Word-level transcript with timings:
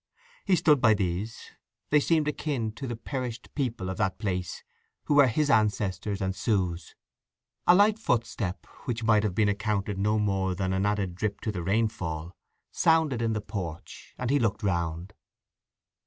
He 0.45 0.55
stood 0.55 0.81
by 0.81 0.95
these: 0.95 1.51
they 1.91 1.99
seemed 1.99 2.27
akin 2.27 2.71
to 2.71 2.87
the 2.87 2.95
perished 2.95 3.53
people 3.53 3.87
of 3.87 3.97
that 3.97 4.17
place 4.17 4.63
who 5.03 5.13
were 5.13 5.27
his 5.27 5.47
ancestors 5.51 6.21
and 6.21 6.35
Sue's. 6.35 6.95
A 7.67 7.75
light 7.75 7.99
footstep, 7.99 8.65
which 8.85 9.03
might 9.03 9.21
have 9.21 9.35
been 9.35 9.47
accounted 9.47 9.99
no 9.99 10.17
more 10.17 10.55
than 10.55 10.73
an 10.73 10.87
added 10.87 11.13
drip 11.13 11.39
to 11.41 11.51
the 11.51 11.61
rainfall, 11.61 12.35
sounded 12.71 13.21
in 13.21 13.33
the 13.33 13.41
porch, 13.41 14.15
and 14.17 14.31
he 14.31 14.39
looked 14.39 14.63
round. 14.63 15.13